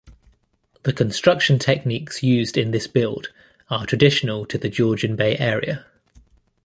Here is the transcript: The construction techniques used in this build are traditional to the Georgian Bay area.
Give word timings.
The 0.81 0.93
construction 0.93 1.59
techniques 1.59 2.23
used 2.23 2.57
in 2.57 2.71
this 2.71 2.87
build 2.87 3.27
are 3.69 3.85
traditional 3.85 4.47
to 4.47 4.57
the 4.57 4.67
Georgian 4.67 5.15
Bay 5.15 5.37
area. 5.37 5.85